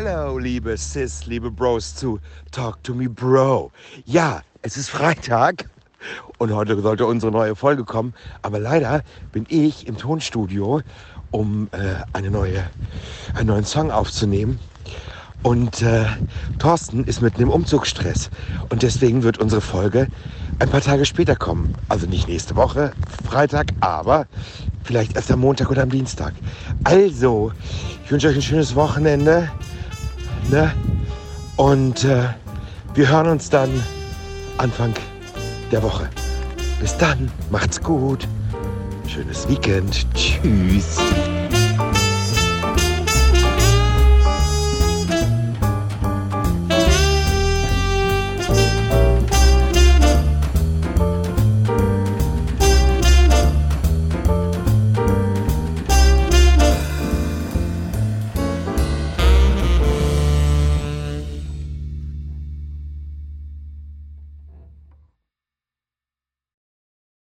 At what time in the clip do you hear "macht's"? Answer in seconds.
37.50-37.80